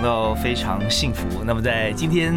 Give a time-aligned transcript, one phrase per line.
[0.00, 1.26] 感，到非常幸福。
[1.44, 2.32] 那么在今天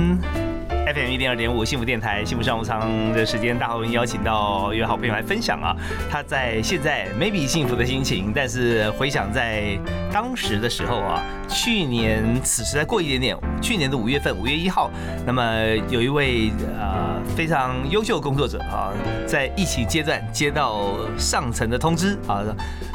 [0.94, 5.76] FM 一零二点五幸福电台幸福商务舱的时间，大华邀请到一位好朋友来分享啊，
[6.12, 9.80] 他在现在 maybe 幸福的心情，但是回想在
[10.12, 14.91] 当时的时候啊，去年此时再过一点点，去年的五月份五月一号，
[15.25, 15.44] 那么
[15.89, 18.94] 有一位呃非常优秀工作者啊，
[19.27, 22.44] 在疫情阶段接到上层的通知啊，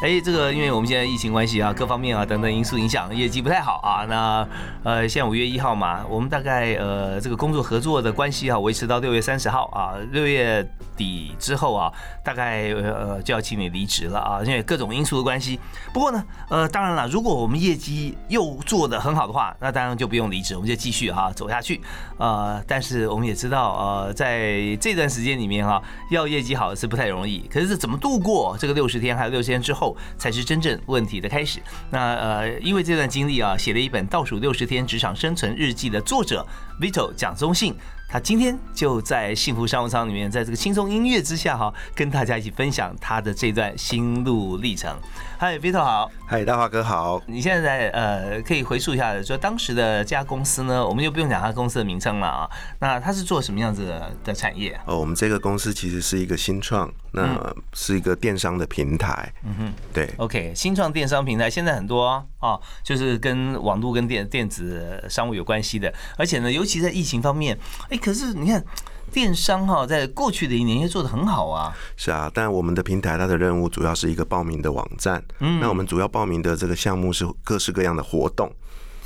[0.01, 4.05] 哎，这个因为我们现在疫情关系啊，各方面啊等等因素影响，业绩不太好啊。
[4.09, 4.47] 那
[4.85, 10.65] 呃，现在五月一号嘛，我们大概呃这个工作合作的关系啊，维持到六月三十号啊，六月
[10.97, 15.59] 底之后啊，大概呃就要请你离职了啊，因为各种因素的关系。
[15.93, 21.81] 不过呢，呃，当然了，如果我们业绩又做得很好的话，那当然就不用离职，我们就继续哈走下去。
[22.19, 25.81] 呃，但是我们也知道，呃，在这段时间里面哈，
[26.11, 27.49] 要业绩好是不太容易。
[27.49, 31.61] 可是怎么度过这个六十天，还有六十天之后，才是真正问题的开始。
[31.91, 36.45] 那呃，因为这段经历啊，写了一本《倒数六十天职场生存日记》的作者
[36.81, 37.73] Vito 蒋宗信。
[38.11, 44.97] 他今天就在幸福商务舱里面，在这个轻松音乐之下哈，跟大家一起分享他的这段心路历程。
[45.37, 47.21] 嗨，Vito 好，嗨，大华哥好。
[47.27, 52.51] 你现在呃可以回溯一下，说当时的这家公司呢，我们就不用讲他公司的名称了啊。
[52.81, 54.81] 那他是做什么样子的的产业？
[54.87, 59.33] 哦，我们这个公司其实是一个新创，那是一个电商的平台。
[59.45, 60.09] 嗯哼，对。
[60.17, 62.05] OK，新创电商平台现在很多
[62.39, 67.59] 啊，就是跟网络跟电电子商务有关系的，而且呢，尤其在疫情方面，
[67.91, 67.97] 哎。
[67.97, 68.65] 可是你看，
[69.13, 71.77] 电商哈，在过去的一年也做的很好啊。
[71.97, 75.23] 是啊，但我们的平台它的任务主要是一个报名的网站。
[75.41, 78.51] 嗯，那我们主要报名的这个项目是各式各样的活动。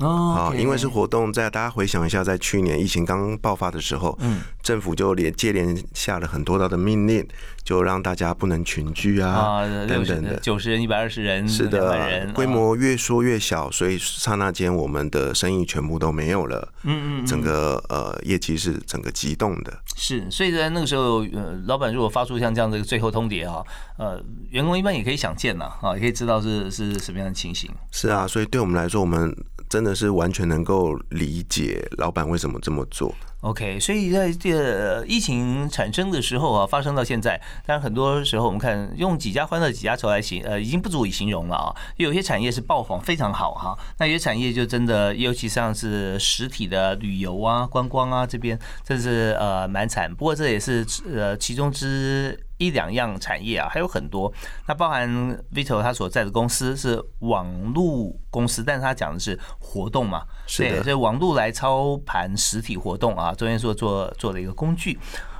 [0.02, 7.26] 哦，好因为是活动，在大家回想一下，在去年疫情刚爆发的时候，嗯，政府就连接连下了很多道的命令，
[7.62, 23.62] 就让大家不能群聚啊，啊等等的，九十人、一百二十人，是的，规模越缩越小，所以刹那间我们的生意全部都没有了，嗯嗯，整个呃业绩是整个激动的，是，所以在那个时候，呃，老板如果发出像这样的最后通牒啊，
[23.98, 29.34] 呃，员工一般也可以想见呐，啊，也可以知道是是什么样的情形，是啊，所以对我们来说，我们。
[29.72, 33.10] 真的是完全能够理解老板为什么这么做。
[33.40, 41.74] OK，所以在这疫情产生的时候啊，发生到现在，但很多时候我们看用几家欢乐几家愁来形，呃，已经不足以形容了啊。
[41.96, 50.14] 有些产业是爆红非常好哈，那有些产业就真的，尤其像是实体的旅游啊、观光啊这边，这是呃蛮惨。
[50.14, 52.38] 不过这也是呃其中之。
[52.62, 54.32] 一两样产业啊，还有很多。
[54.68, 55.08] 那包含
[55.52, 60.22] Vito 他所在的公司是网络公司，但是他讲的是活动嘛，
[60.56, 64.98] 对，所以网络来操盘实体活动啊，中间说做做了一个工具。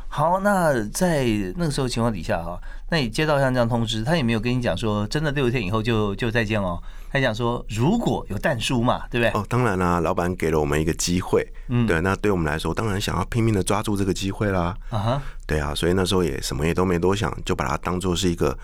[0.08, 1.24] 好，那在
[1.56, 2.60] 那个时候情况底下哈，
[2.90, 6.82] 那你接到像这样通知，他也没有跟你讲说，真的六天以后就就再见哦。
[7.12, 9.38] 他讲说，如果有蛋叔嘛，对不对？
[9.38, 14.74] 哦，当然啦，老板给了我们一个机会，嗯，对，那对我们来说，当然想要拼命的抓住这个机会啦。
[14.88, 18.56] 啊哈，对啊，所以那时候也什么也都没多想，就把它当做是一个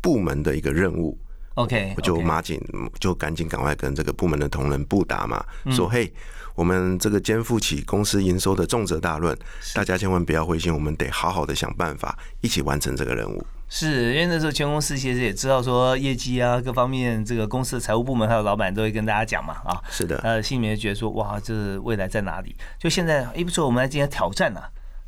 [0.00, 1.16] 部门的一个任务。
[1.54, 2.60] OK，我就马紧
[2.98, 6.12] 就赶紧赶快跟这个部门的同仁布达嘛，说嘿。
[6.54, 9.34] 我们这个肩负起公司营收的重责大任，
[9.74, 13.42] 大家千万不要灰心，我们得好好的想办法，一起完成这个任务。
[13.74, 22.54] 是因为那时候全公司其实也知道说业绩啊，各方面这个公司的财务部门还有老板都会跟大家讲嘛，啊，是的，呃，心里面觉得说哇，这未来在哪里？
[22.78, 24.60] 就现在，哎，不错，我们来今天挑战呐，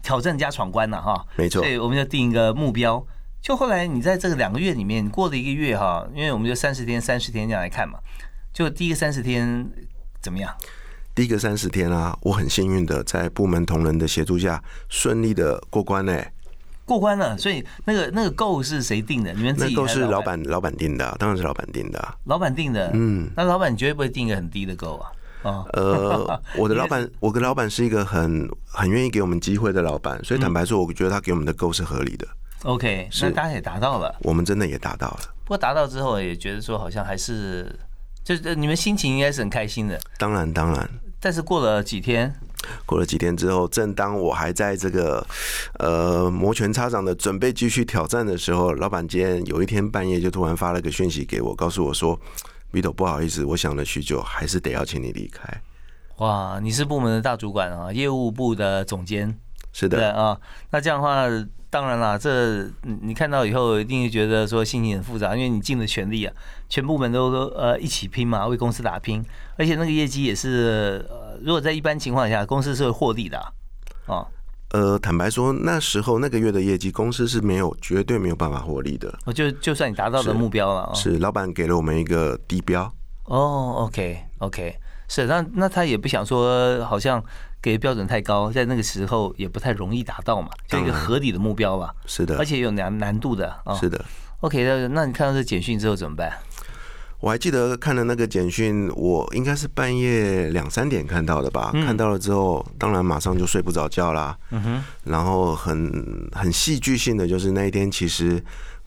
[0.03, 3.07] 挑战加闯关呐，哈，没错，所以我们就定一个目标。
[3.43, 7.99] 就后来你在这个两个月里面过了一个月哈，因为我们就三十天、三十天这样来看嘛，
[8.55, 9.71] 就第一个三十天
[10.23, 10.51] 怎么样？
[11.15, 16.25] 第一个三十天啊，我很幸运的在部门同仁的协助下顺利的过关呢。
[16.85, 19.33] 过关了，所以那个那个够是谁定的？
[19.33, 19.75] 你们自己？
[19.75, 22.15] 那够是老板老板定的，当然是老板定的。
[22.25, 25.11] 老板定的，嗯，那老板绝对不会定一个很低的够啊。
[25.43, 32.27] 啊，呃， 我的老板，我的老板是一个很很愿意给我们机会的老板，所以坦白说，我觉得他给我们的够是合理的。
[32.63, 35.21] OK，那大家也达到了，我们真的也达到了。
[35.45, 37.79] 不过达到之后，也觉得说好像还是，
[38.25, 40.01] 就是你们心情应该是很开心的。
[40.17, 40.89] 当然，当然。
[41.21, 42.35] 但是过了几天，
[42.87, 45.27] 过了几天之后，正当我还在这个
[45.79, 52.19] 呃摩拳擦掌的准备继续挑战的时候，老板今天有一天半夜就突然发了个讯息给我，告诉我说
[52.73, 55.63] ：“Vito，不好意思，我想了许久，还是得要请你离开。”
[56.19, 59.37] 哇，你是部门的大主管啊，业务部的总监，
[59.73, 60.39] 是的啊。
[60.71, 61.27] 那这样的话，
[61.69, 62.71] 当然啦，这
[63.03, 66.33] 你看到以后一定会觉得说心情很复杂，因为你尽了全力啊，
[66.69, 69.25] 全部门都都呃一起拼嘛，为公司打拼，
[69.57, 73.39] 而且那个业绩也是呃，如果在一般情况下，公司是会获利的
[74.07, 74.27] 啊。
[74.71, 79.17] 呃，坦白说，那时候那个月的业绩，公司是没有绝对没有办法获利的。
[79.25, 82.93] 我就就算你达到的目标了，是老板给了我们一个低标。
[83.27, 84.77] 哦，OK，OK。
[85.07, 87.23] 是，那那他也不想说，好像
[87.63, 91.95] 给标准太高，在那个时候也不太容易达到嘛，就一个合理的目标吧。
[92.07, 93.77] 是的，而且有难难度的啊。
[93.77, 94.05] 是的。
[94.41, 96.33] OK，那那你看到这简讯之后怎么办？
[97.25, 101.71] 我还记得看了那个简讯，我应该是半夜两三点看到的吧。
[101.73, 104.37] 看到了之后，当然马上就睡不着觉啦。
[104.51, 104.85] 嗯哼。
[105.05, 108.45] 然后很很戏剧性的就是那一天，其实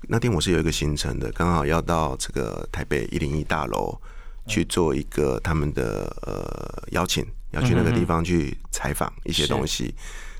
[0.08, 4.00] 那天我是有一个行程的，刚好要到这个台北一零一大楼。
[4.50, 9.94] 去做一个他们的呃邀请，要去那个地方去采访一些东西，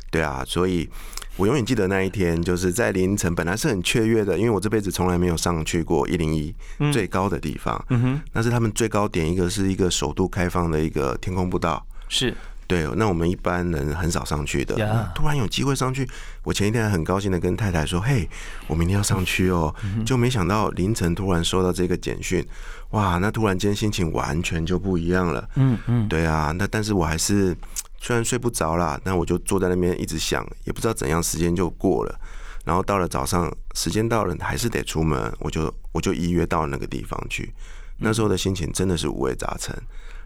[0.10, 0.90] 对啊，所以
[1.36, 6.54] 我永远记得那一天，就是在凌晨，本来是很雀跃的，因为我这辈子从来没有上去过一零一
[6.92, 12.34] 最高的地方，嗯哼，那是他们最高点，一个是一个首都开放的一个天空步道，是。
[12.70, 14.76] 对，那我们一般人很少上去的。
[15.16, 16.06] 突然有机会上去，
[16.44, 18.28] 我前一天还很高兴的跟太太说：“嘿，
[18.68, 19.74] 我明天要上去哦。”
[20.06, 22.46] 就没想到凌晨突然收到这个简讯，
[22.90, 23.20] 哇！
[23.20, 25.50] 那突然间心情完全就不一样了。
[25.56, 27.56] 嗯嗯，对啊，那但是我还是
[28.00, 32.20] 虽然睡不着啦，但我就坐在那边一直想，也不知道怎样时间就过了。
[32.66, 37.54] 然后到了早上，时间到了还是得出门，我就我就依约到那个地方去。
[38.00, 39.76] 那时候的心情真的是五味杂陈。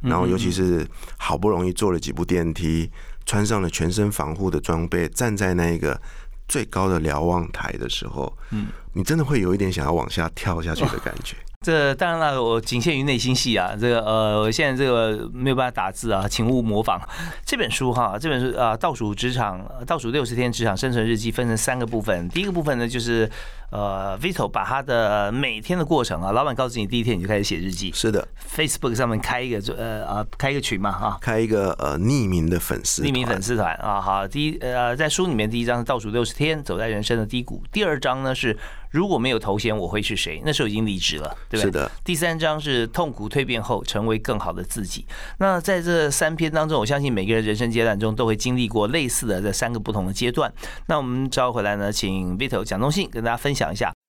[0.01, 0.83] 然后，尤其是
[1.17, 2.91] 好不容易坐了几部电梯，
[3.23, 6.01] 穿上了全身防护的装备，站在那个
[6.47, 11.37] 最高的瞭望台的时候，嗯，你真的会有一点想要往下跳下去的感觉。
[11.61, 13.75] 这当然了，我仅限于内心戏啊。
[13.79, 16.99] 这个呃，我现在这个没有办法打字啊，请勿模仿。
[17.45, 22.27] 这本书哈，这本书啊，倒数职场，倒数六十天职场生存日记，分成三个部分。
[22.29, 23.29] 第一个部分呢，就是。
[23.71, 38.57] 呃，Vito 把他的每天的过程啊，老板告诉你第一天你就开始写日记，是的，Facebook 上面开一个呃啊开一个群嘛哈，开一个呃匿名的粉丝匿名粉丝团啊，好，第一呃在书里面第一章是倒数六十天走在人生的低谷，第二章呢是
[38.89, 41.61] 如果没有头衔我会是谁，那时候已经离职了，对不对？
[41.61, 45.05] 是的，第三章是痛苦蜕变后成为更好的自己。
[45.37, 50.51] 那在这三篇当中，我相信每个人人生阶段中都会经历过类似的这三个不同的阶段。
[50.87, 53.60] 那我们招回来呢，请 Vito 蒋东信跟大家分享。
[53.61, 54.00] 讲一下。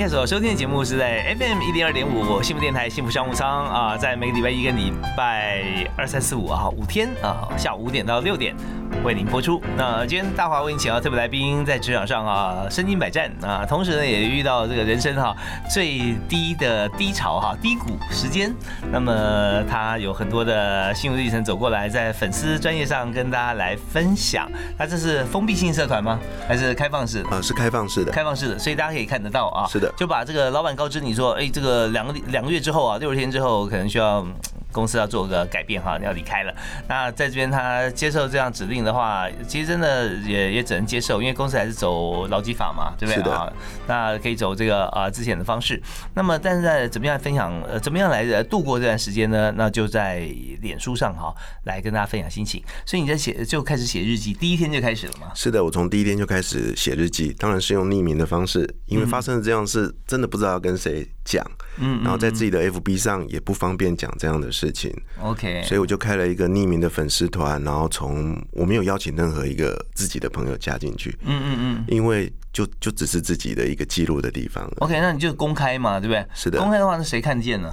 [0.00, 5.62] 您所收听的节目是在 FM 一零二点五幸福电台幸福商务舱啊，在每个礼拜一跟礼拜
[5.94, 8.56] 二、三、四、五啊，五天啊，下午五点到六点。
[9.04, 9.62] 为您播出。
[9.76, 15.34] 那今天大华为您请到特别来宾，在职场上啊，身经百战啊，同时呢也遇到这个人生哈
[15.70, 18.52] 最低的低潮哈低谷时间。
[18.90, 24.50] 那么他有很多的心路历程走过来，在粉丝专业上跟大家来分享。
[24.76, 26.18] 他这是封闭性社团吗？
[26.48, 27.22] 还是开放式？
[27.30, 29.68] 啊，是开放式的，开放式的，所以大家可以看得到啊。
[29.68, 34.26] 是的，就把这个老板告知你说，哎，这个两个两个月之后啊，六十天之后可能需要。
[34.72, 36.54] 公司要做个改变哈，要离开了。
[36.88, 43.52] 那在这边他接受这样指令的话，其实真的也也只能接受，因为公司还是走劳基法嘛，对不对啊？
[43.86, 45.80] 那可以走这个啊之前的方式。
[46.14, 49.52] 那么，但是在怎么样分享，呃，怎么样来度过这段时间呢？
[49.56, 50.20] 那就在
[50.60, 51.34] 脸书上哈，
[51.64, 52.62] 来跟大家分享心情。
[52.86, 55.30] 所以你在写就开始写日记，第一天就开始了吗？
[55.34, 61.46] 是的，我从第一天就开始写日记，当然是用匿名的方式，因为发生了这样事，真的不知道要跟谁讲。
[61.78, 64.92] 嗯，然后在自己的 FB 上也不方便讲这样的事情。
[65.22, 71.16] OK，所以我就开了一个匿名的粉丝团，然后从我没有邀请任何一个自己的朋友加进去。
[71.24, 74.68] 嗯嗯嗯，因为就就只是自己的一个记录的地方。
[74.80, 76.26] OK，那你就公开嘛，对不对？
[76.34, 76.58] 是的。
[76.58, 77.72] 公开的话，那谁看见呢？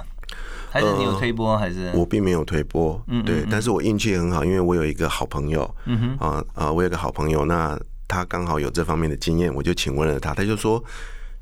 [0.70, 1.58] 还是你有推播？
[1.58, 3.02] 还是我并没有推播？
[3.08, 3.44] 嗯，对。
[3.50, 5.74] 但是我运气很好，因为我有一个好朋友。
[5.84, 6.26] 嗯哼。
[6.26, 10.82] 啊啊，我有个好朋友，那他刚好有这方面的经验，我就请问了他，他就说。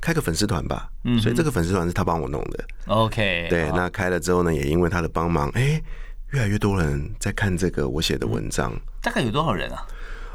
[0.07, 2.65] 开个粉丝团吧，嗯，所以这个粉丝团是他帮我弄的。
[2.87, 5.83] OK，对，那开了之后呢，也因为他的帮忙，哎，
[6.31, 8.73] 越来越多人在看这个我写的文章。
[9.03, 9.85] 大概有多少人啊？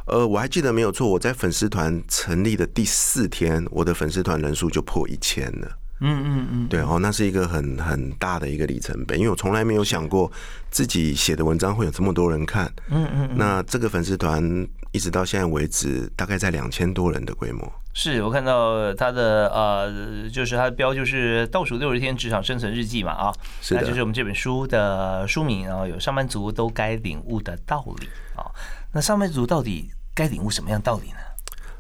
[0.08, 5.72] 呃，我还记得没有错，我在粉丝团成立的第四天，我的粉丝团人数就破一千了。
[6.01, 10.31] 嗯嗯嗯，对哦，那是一个很很大的一个里程碑，因为我从来没有想过
[10.70, 12.65] 自己写的文章会有这么多人看。
[12.89, 14.43] 嗯嗯嗯，那这个粉丝团
[14.91, 17.72] 一直到现在为止，大概在两千多人的规模。
[17.93, 28.48] 是我看到他的呃，就是他的标就是倒数六十天职场生存日记嘛啊，是的那就是我们这本书的书名，然后有上班族都该领悟的道理啊。
[28.93, 31.17] 那上班族到底该领悟什么样道理呢？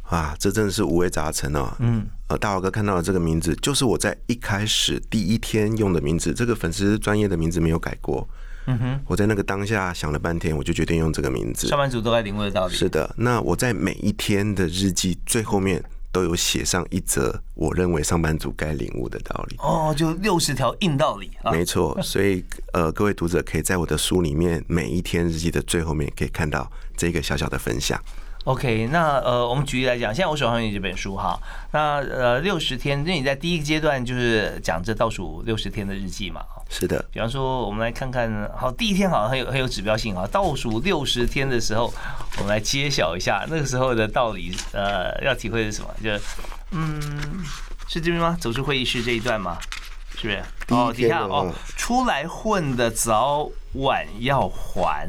[0.03, 1.73] 啊，这真的是五味杂陈哦。
[1.79, 8.25] 嗯，呃，大华哥看到的这个名字，就是我在一开始第一天用的名字，这个粉丝专业的名字没有改过。
[8.67, 11.67] 嗯哼，我在那个当下想了半天，我就决定用这个名字。
[11.67, 12.73] 上班族都该领悟的道理。
[12.73, 19.57] 是的，那我在每一天的日记最后面都有写上一则我认为上班族该领悟的道理。
[19.59, 21.51] 哦，就六十条硬道理啊。
[21.51, 28.01] 没错，所以呃，各位读者可以在我的书里面每一天日记的最后面可以看到这个小小的分享。
[28.45, 31.39] OK，那呃，我们举例来讲，现在我手上有这本书哈，
[31.71, 41.93] 那呃六十天，那你在第一个阶段就是讲这倒数六十天的日记嘛，是的，比方说，我们来看看，好，第一天好像很有很有指标性啊，倒数六十天的时候，
[42.39, 45.89] 我们来揭晓一下那个时候的道理，呃，要体会的是什么？
[46.03, 46.21] 就是
[46.71, 46.91] 嗯，
[47.87, 48.35] 是这边吗？
[48.41, 49.59] 走出会议室这一段吗？
[50.17, 50.43] 是不是？
[50.69, 55.07] 哦，底下哦，出来混的早晚要还，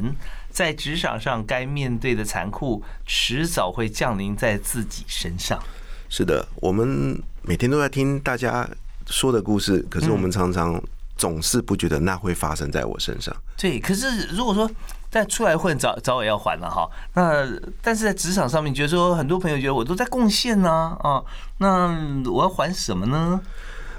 [0.53, 5.59] 在职场上该面对的残酷，迟早会降临在自己身上。
[6.07, 8.69] 是的，我们每天都在听大家
[9.07, 10.79] 说的故事，可是我们常常
[11.17, 13.35] 总是不觉得那会发生在我身上。
[13.57, 14.69] 对，可是如果说
[15.09, 16.87] 在出来混，早早晚要还了哈。
[17.15, 17.47] 那
[17.81, 21.23] 但是在职场上面，觉得说很多朋友觉得我都在贡献呢啊，
[21.57, 21.87] 那
[22.31, 23.41] 我要还什么呢？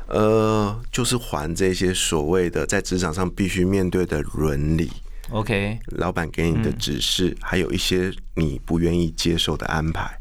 [0.06, 4.92] 呃，就是还这些所谓的在职场上必须面对的伦理，
[5.34, 10.16] OK，老板给你的指示，还有一些你不愿意接受的安排。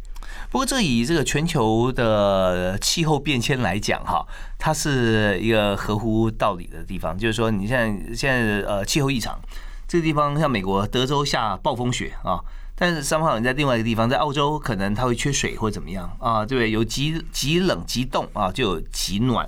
[0.49, 4.25] 不过这以这个全球的气候变迁来讲哈，
[4.57, 7.15] 它是一个合乎道理的地方。
[7.15, 9.39] 就是说，你现在现在呃气候异常，
[9.87, 12.41] 这个地方像美国德州下暴风雪啊，
[12.75, 16.71] 但是三号你在另外一个地方，在澳洲可能它会缺水或怎么样啊，对不对？
[16.71, 19.47] 有极极冷极冻啊，就有极暖。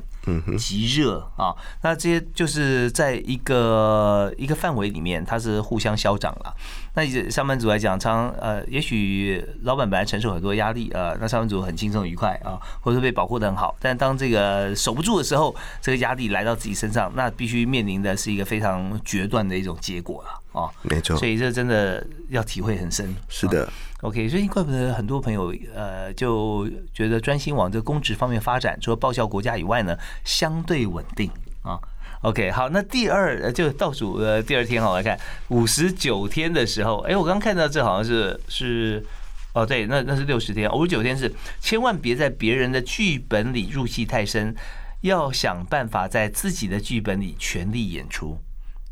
[0.58, 6.54] 极热啊，那这些就是在一个一个范围里面，它是互相消长了。
[6.96, 13.76] 那以上班族来讲，常呃，也许老板本来承受很多压力啊，那上班族很轻松愉快啊，或者被保护的很好。
[13.82, 20.72] 但当这个守不住的时候，这个压力来到自己身上，那必须面临的是一个非常决断的一种结果了啊。
[20.84, 23.14] 没错所，以这真的要体会很深。
[23.28, 23.70] 是的
[24.02, 31.30] ，OK，所以怪不得很多朋友呃就觉得专心往这个公职方面发展，除了报效国家以外呢，相对稳定
[31.62, 31.78] 啊。
[32.26, 35.16] OK，好，那第二呃就倒数呃第二天哈，我来看
[35.50, 39.06] 五十九天的时候，哎，我刚看到这好像是是
[39.54, 44.56] 哦对，那那是六十天，五十九天是千万别在别人的剧本里入戏太深，
[45.02, 48.40] 要想办法在自己的剧本里全力演出。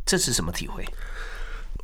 [0.06, 0.86] 这是什么体会？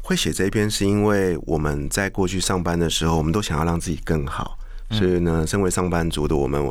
[0.03, 4.55] 会写这一篇是因为我们在过去上班的时候，我们都想要让自己更好，
[4.91, 6.63] 所以呢，身为上班族的我们，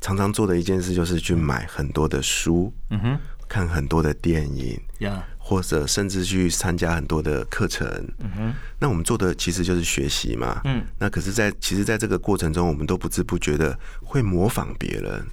[0.00, 7.86] 常常做的一件事就是去买很多的书，嗯哼，看很多的电影，呀，或者甚至去参加很多的课程。
[8.18, 10.60] 嗯哼，那我们做的其实就是学习嘛。
[10.64, 15.26] 嗯，那可是在，其实在这个过程中，我们都不知不觉的会模仿别人，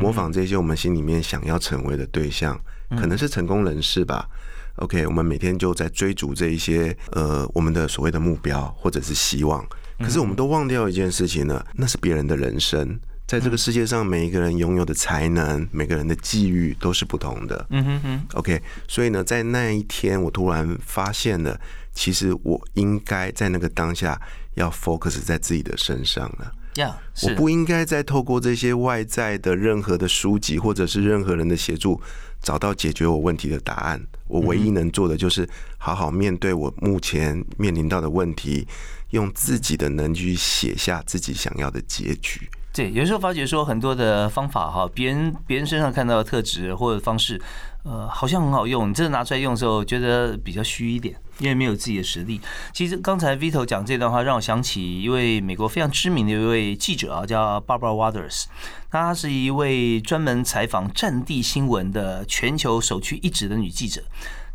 [0.00, 2.58] 模仿这些我们心里面想要成为的对象，
[2.90, 4.28] 可能是成功人士吧。
[4.76, 9.66] OK，我们每天就在追逐这一些呃我们的所谓的目标或者是希望，
[9.98, 12.98] 可是我们都忘掉一件事情呢，那是别人的人生。
[13.28, 17.66] 在这个世界上，每一个人拥有的才能，每个人的际遇都是不同的。
[17.68, 18.58] 嗯哼哼，OK，
[18.88, 21.60] 所以呢，在那一天，我突然发现了，
[21.92, 24.18] 其实我应该在那个当下
[24.54, 26.50] 要 focus 在自己的身上了。
[26.76, 32.00] 呀，是我不应该再透过这些外在的任何的书籍或者是任何人的协助，
[32.40, 34.00] 找到解决我问题的答案。
[34.26, 38.66] 我唯一能做的就是好好面对我目前面临到的问题，
[39.10, 42.48] 用自己的能力去写下自己想要的结局。
[42.78, 47.42] 对，有时候发觉说很多的方法哈，别人别人身上看到的特质或者方式，
[47.82, 52.40] 呃，好像很好用，你真的拿出来用的时候，觉得比较虚一点，因为没有自己的实力。
[52.72, 58.44] 其实刚才 Vito 讲这段话，让我想起一位美国非常知名的一位记者啊，叫 Barbara Waters，
[58.92, 64.04] 她是一位专门采访战地新闻的全球首屈一指的女记者。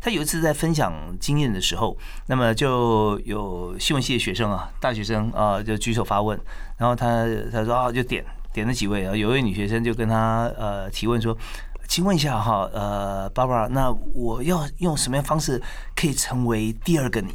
[0.04, 1.96] 他有一次在分享经验的时候，
[2.26, 6.38] 那么就有新闻系的学生啊，大学生啊，就举手发问，
[6.76, 11.34] 然后他他说啊，就点点了几位啊，有一位女学生就跟他呃提问说，
[11.88, 15.62] 请问一下哈，呃，Barbara，那我要用什么样方式
[15.96, 17.32] 可以成为第二个你？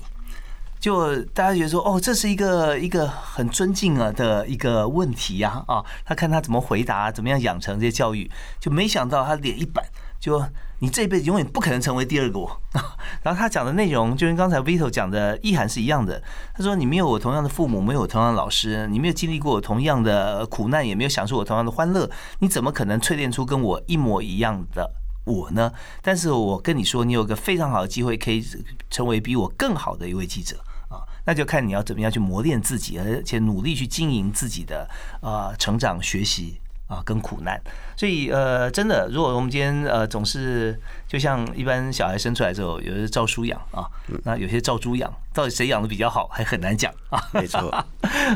[0.80, 9.84] 就大家觉得说，哦，这是一个一个很尊敬啊的一个问题呀，啊，他看他怎么回答，怎么样养成这些教育，就没想到他脸一板，
[10.20, 10.40] 就
[10.80, 12.62] 你这辈子永远不可能成为第二个我。
[13.22, 16.22] 然后他讲的内容就跟刚才 Vito 讲的意涵是一样的。
[16.54, 22.10] 他说：“你没有我同样的父母，没有我同样的老师，你没有经历过我同样的苦难，也没有享受我同样的欢乐，
[22.40, 24.90] 你怎么可能淬炼出跟我一模一样的
[25.26, 25.72] 我呢？
[26.02, 28.42] 但是我跟你说，你有个非常好的机会，可以
[28.90, 31.04] 成为比我更好的一位记者啊！
[31.26, 34.88] 那就看你要怎么样去磨练自己，而且努力去经营自己的
[35.22, 37.62] 呃成长学习。”啊，跟苦难，
[37.96, 40.78] 所以呃，真的，如果我们今天呃总是
[41.08, 43.86] 就像一般小孩生出来之后，有些照书养啊，
[44.24, 47.22] 那有些照猪养，到底谁养的比较好，还很难讲啊。
[47.32, 47.86] 没错。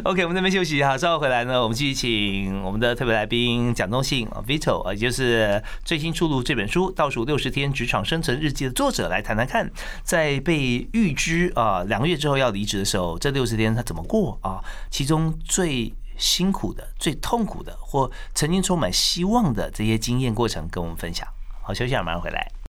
[0.03, 9.67] OK，我们这边休息一下，稍后回来呢，我们继续请我们的特别来宾蒋东信啊，Vito 啊，也就是最新出炉这本书《倒数六十天职场生存日记》的作者，来谈谈看，
[10.03, 14.61] 在被预知啊两个月之后要离职的时候，这六十天他怎么过啊？
[14.91, 21.27] 其中最辛苦的、最痛苦的，或曾经充满希望的这些经验过程，跟我们分享。
[21.61, 22.62] 好，休息啊，马上回来。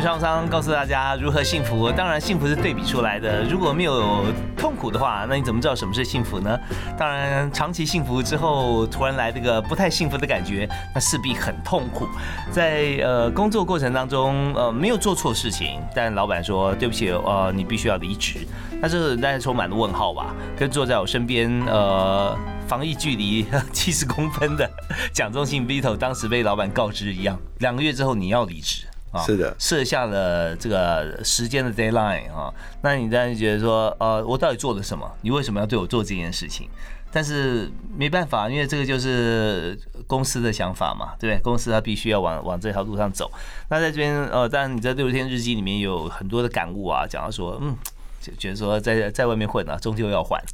[0.00, 1.90] 创伤告诉大家如何幸福。
[1.90, 3.42] 当然，幸福是对比出来的。
[3.44, 4.24] 如果没有
[4.56, 6.58] 痛苦的话，那你怎么知道什么是幸福呢？
[6.98, 12.08] 当然，长期幸福之后，突然来这个不太幸福的感觉，那势必很痛苦。
[12.50, 18.46] 在呃工作过程当中，呃没有做错事情，但老板说对不起，呃你必须要离职，
[18.80, 20.34] 那这个大概充满了问号吧。
[20.56, 24.68] 跟坐在我身边，呃防疫距离七十公分的
[25.12, 28.86] 蒋中信 Vito 当时被老板告知一样，两个月之后你要离职。
[29.10, 32.52] 啊，是的，设下了这个时间的 deadline 啊，
[32.82, 35.10] 那你当然觉得说，呃，我到底做了什么？
[35.22, 36.68] 你为什么要对我做这件事情？
[37.12, 39.76] 但是没办法，因为这个就是
[40.06, 41.42] 公司的想法嘛，对不对？
[41.42, 43.30] 公司它必须要往往这条路上走。
[43.68, 47.76] 那在这边，呃，当然你在六十天日记里面有很多的感悟啊，讲到说，嗯。
[48.20, 50.44] 就觉得说在在外面混啊，终究要还。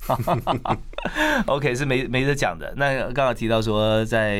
[1.46, 2.72] OK 是没没得讲的。
[2.76, 4.38] 那刚刚提到说，在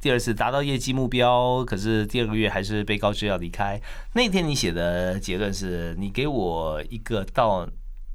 [0.00, 3.80] 第二次达到业绩目标，可是第二个月还是被告知要离开。
[4.12, 7.66] 那天你写的结论是你给我一个到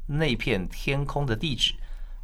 [0.08, 1.74] 那片天空的地址，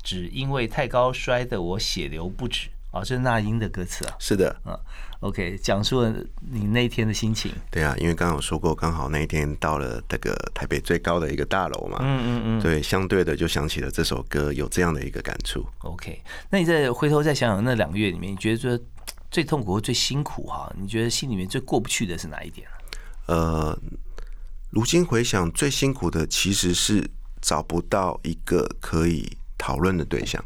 [0.04, 2.70] 只因为太高摔得我血流不止。
[2.92, 4.16] 哦，这是那英的歌词啊。
[4.20, 4.80] 是的，嗯
[5.20, 7.52] ，OK，讲述了你那一天的心情。
[7.70, 11.98] 对啊，因为刚刚有说过，刚好那一天到了这个台北最高的一个大楼嘛。
[12.02, 12.62] 嗯嗯嗯。
[12.62, 15.66] 对，相对的就想起了这首歌，有这样的一个感触。
[15.80, 18.80] OK，那你再回头再想想那两个月里面，你觉得最
[19.30, 20.74] 最痛苦、最辛苦哈？
[20.80, 22.68] 你觉得心里面最过不去的是哪一点？
[23.26, 23.78] 呃，
[24.70, 27.06] 如今回想，最辛苦的其实是
[27.42, 30.44] 找不到一个可以讨论的对象。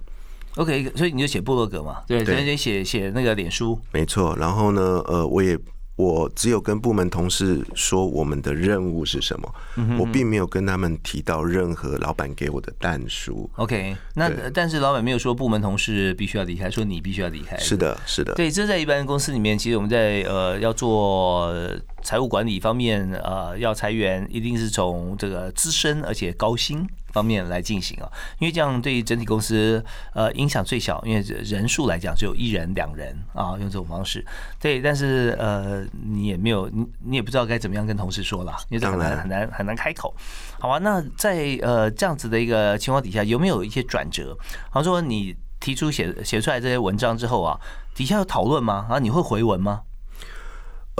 [0.55, 4.35] OK，所以你就写部落格嘛，对，直接写写那个脸书，没错。
[4.37, 5.57] 然后呢，呃，我也
[5.95, 9.53] 我只有跟部门同事说我们的任务是什么，
[9.97, 13.49] 我并没有跟他们提到任何老板给我的弹书。
[13.55, 17.55] OK，那但是老板没有说部门同事必须要离开，说你必须要离开。
[17.57, 18.33] 是的，是的。
[18.33, 21.53] 对，这在一般公司里面，其实我们在呃要做
[22.01, 26.85] 财务管理方面，呃要裁员，一定是从这个资深而且高薪。
[27.11, 34.25] 方面来进行啊，因为这样对整体公司呃影响最小，因为人数来讲只有一人两人啊，用这种方式
[34.59, 40.13] 对，但是呃你也没有你你也不知道该怎么样跟同事说了，因为这很难很难很难开口。
[40.59, 44.37] 好啊，那在呃这样子的一个情况底下，有没有一些转折？
[44.69, 47.59] 好像说你提出写写出来这些文章之后啊，
[47.93, 48.87] 底下有讨论吗？
[48.89, 49.81] 啊，你会回文吗？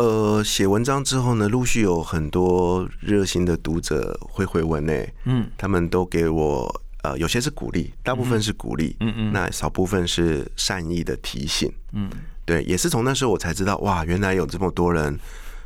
[0.02, 4.94] 呃，写文章之后呢，陆续有很多热心的读者会回文呢。
[5.26, 11.72] 嗯，他们都给我呃，有些是鼓励，大部分是鼓励，嗯嗯，那少部分是善意的提醒。
[11.92, 12.10] 嗯，
[12.46, 15.20] 对，也是从那时候我才知道，哇，原来有这么多人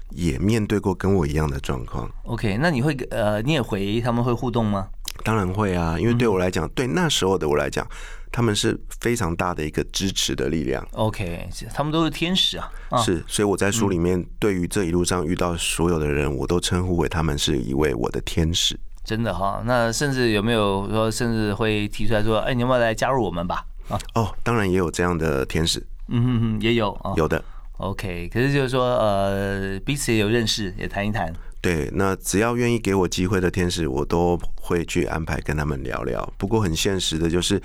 [0.09, 2.11] 也面对过跟我一样的状况。
[2.23, 4.89] OK，那你会呃，你也回他们会互动吗？
[5.23, 7.87] 当然会啊，因为对我来讲，对那时候的我来讲。
[8.35, 10.85] 他们是非常大的一个支持的力量。
[10.91, 12.69] OK，他们都是天使啊。
[12.97, 18.77] 是，所以我在书里面对于这一路上遇到所有的人，我都称呼为他们是一位我的天使。
[19.05, 23.65] 真的哈，那甚至有没有说，甚至会提出来说，哎，你要不要来加入我们吧？
[23.87, 25.81] 啊，哦，当然也有这样的天使。
[26.09, 27.41] 嗯哼哼，也有啊，有的。
[27.77, 31.33] OK，可是就是说，呃，彼此也有认识，也谈一谈。
[31.61, 36.33] 对，那只要愿意给我机会的天使，我都会去安排跟他们聊聊。
[36.37, 37.61] 不过很现实的就是。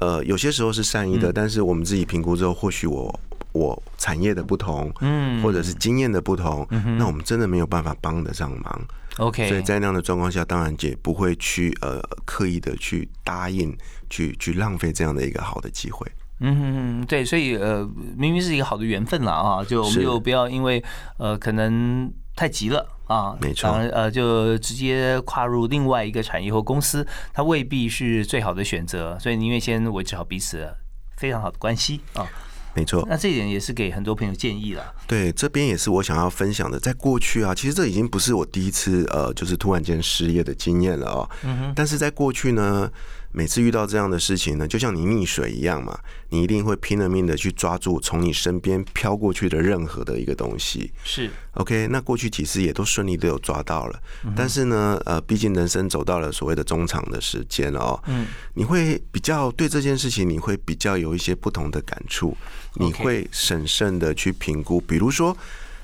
[0.00, 3.20] 呃，有些时候是善意的，但是我们自己评估之后，或许我
[3.52, 6.66] 我产业的不同，嗯，或者是经验的不同，
[6.98, 8.80] 那我们真的没有办法帮得上忙。
[9.18, 13.76] OK，所以在那样的状况下，当然也不会去呃刻意的去答应，
[14.08, 16.06] 去去浪费这样的一个好的机会。
[16.42, 17.86] 嗯对，所以呃，
[18.16, 20.82] 明明是一个好的缘分了啊，就我们就不要因为
[21.18, 30.68] 呃可能太急了啊，没错呃就直接跨入另外一个产业或公司，它未必是最好的选择，所以宁愿先维持好彼此
[31.16, 32.26] 非常好的关系啊。
[32.72, 34.94] 没错，那这一点也是给很多朋友建议了。
[35.08, 36.78] 对，这边也是我想要分享的。
[36.78, 41.28] 在过去啊，其实这已经不是我第一次呃，就是突然间失业的经验了哦。
[41.42, 42.88] 嗯哼但是在过去呢，
[43.32, 45.96] 每次遇到这样的事情呢，就像你溺水一样嘛，
[46.30, 50.92] 你一定会拼了命的去抓住从你身边飘过去的任何的一个东西。
[51.04, 54.02] 是，OK，那过去几次也都顺利都有抓到了，
[54.34, 62.36] 但是呢，呃，毕竟人生走到了所谓的中场的时间哦，嗯，你会比较对这件事情，你会比较有一些不同的感触，
[62.74, 65.36] 你会审慎的去评估，比如说，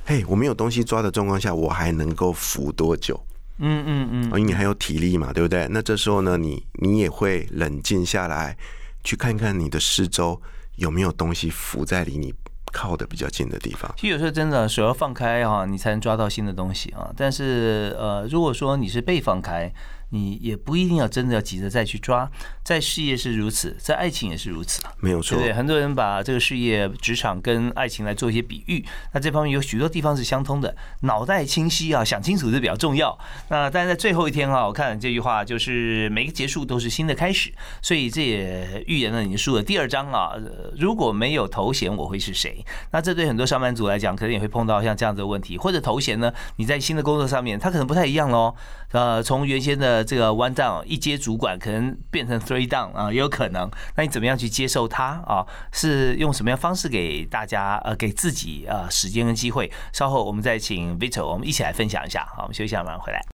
[0.04, 3.20] 嘿，我没有东西抓的状况下，我还能够浮多久？
[3.58, 5.66] 嗯嗯嗯，哦因为你还有体力嘛，对不对？
[5.70, 8.56] 那这时候呢，你你也会冷静下来，
[9.02, 10.40] 去看看你的四周
[10.76, 12.34] 有没有东西浮在离你
[12.72, 13.90] 靠的比较近的地方。
[13.96, 17.10] 其实有时候真的手要放开啊，你才能抓到新的东西啊。
[17.16, 19.72] 但是呃，如果说你是被放开，
[20.10, 22.30] 你也不一定要真的要急着再去抓。
[22.62, 24.92] 在事业是如此，在爱情也是如此啊。
[25.00, 25.52] 没有错对，对？
[25.52, 30.74] 很多人把这个事业、职场跟爱情来做一些比喻，那这方面有许多地方是相通的。
[31.02, 33.16] 脑袋清晰啊，想清楚是比较重要。
[33.48, 40.32] 那但是在最后一天啊，我看这句话就是每个结束都是新的开始，所以这也预言了你的书的第二章啊。
[40.34, 42.64] 呃如果没有头衔，我会是谁？
[42.90, 48.54] 那这对很多上班族来讲，可能也会碰到像这样子的问题，或者头衔呢，你在新的工作上面，它可能不太一样喽。
[48.92, 53.70] 呃，从原先这个 one down 一阶主管，可能变成 three down 啊，也有可能。
[53.96, 55.46] 那你怎么样去接受他啊？
[55.72, 59.70] 是用什么样方式给大家呃给自己呃时间跟机会？
[59.92, 62.26] 稍后我们再请 Vito，我们一起来分享一下。
[62.34, 63.35] 好，我们休息一下，马上回来。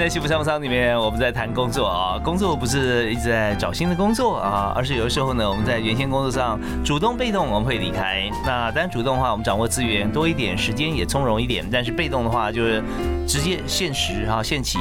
[0.00, 8.22] 在幸福商务舱里面，我们在谈工作啊，工作不是一直在找新的工作啊，而是有的时候呢，我们在原先工作上主动被动我们会离开。
[8.46, 12.82] 那当然主动的话，我们掌握资源多一点，时间也从容一点；但是被动的话，就是
[13.28, 14.78] 直接现实哈，限期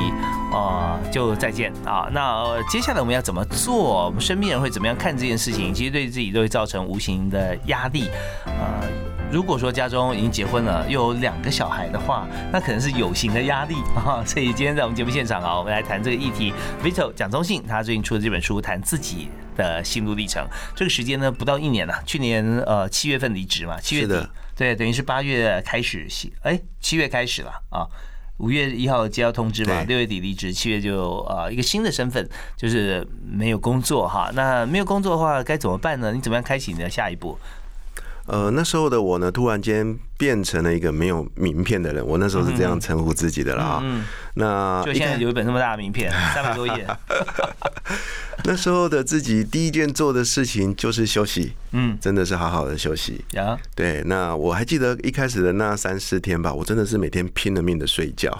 [0.53, 2.07] 啊、就再见啊。
[2.13, 4.05] 那、接下来我们要怎么做？
[4.05, 5.73] 我们身边人会怎么样看这件事情？
[5.73, 8.07] 其实对自己都会造成无形的压力
[8.45, 8.79] 啊。
[9.31, 14.23] 如果说家中已经结婚了，又有两个小孩的话，那可能是有形的压力啊。
[14.25, 16.51] 所以今天在我们节目现场啊，我们来谈这个议题。
[16.83, 20.47] Vito 蒋中信他最近出的这本书，谈自己的心路历程。
[20.75, 26.07] 这个时间呢不到一年了，去年呃七月份离职嘛，七月底对，等于是八月开始，
[26.41, 27.85] 哎七月开始了啊。
[28.37, 34.31] 五月一号接到通知嘛，六月底离职，七月就呃一个新的身份，就是没有工作哈。
[34.33, 36.13] 那没有工作的话该怎么办呢？
[36.13, 37.37] 你怎么样开启你的下一步？
[38.29, 42.05] 呃，那时候的我呢，突然间变成了一个没有名片的人。
[42.05, 43.63] 我那时候是这样称呼自己的啦。
[43.63, 46.87] 啊嗯，那就现在有一本这么大的名片，三百多页。
[48.45, 53.25] 那时候的自己第一件做的事情就是休息，嗯，真的是好好的休息。
[53.31, 58.31] 呀，对，那我还记得一开始的那三四天吧，我真的是每天拼了命的睡觉，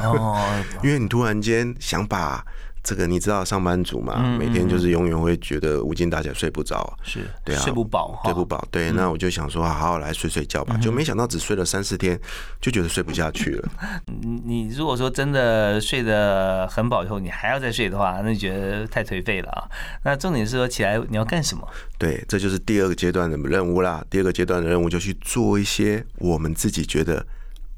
[0.00, 0.44] 哦，
[0.82, 2.44] 因为你突然间想把
[2.88, 6.90] 这个，你知道上班族嘛，嗯每天就是永远会觉得无精打采，睡不着。
[7.02, 12.18] 是，对啊睡不饱，哈睡不饱，对，那我就想说，好好来睡睡觉吧，就没想到只睡了三四天，
[12.62, 13.68] 就觉得睡不下去了。
[14.06, 19.68] 你你如果说真的睡得很饱以后，你还要再睡的话，那你觉得太颓废了啊。
[20.04, 21.68] 那重点是说起来你要干什么？
[21.98, 24.02] 对，这就是第二个阶段的任务啦。
[24.08, 27.26] 第二个阶段的任务就去做一些我们自己觉得